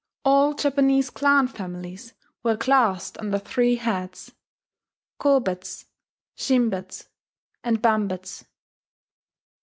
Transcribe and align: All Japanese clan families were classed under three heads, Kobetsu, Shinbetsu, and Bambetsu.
All 0.25 0.55
Japanese 0.55 1.11
clan 1.11 1.47
families 1.47 2.13
were 2.41 2.57
classed 2.57 3.19
under 3.19 3.37
three 3.37 3.75
heads, 3.75 4.31
Kobetsu, 5.19 5.85
Shinbetsu, 6.35 7.05
and 7.63 7.83
Bambetsu. 7.83 8.45